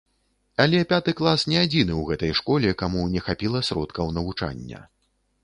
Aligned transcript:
Але 0.63 0.77
пяты 0.93 1.13
клас 1.19 1.43
не 1.51 1.57
адзіны 1.65 1.93
ў 1.97 2.03
гэтай 2.09 2.33
школе, 2.41 2.73
каму 2.81 3.05
не 3.13 3.21
хапіла 3.27 3.63
сродкаў 3.69 4.13
навучання. 4.19 4.83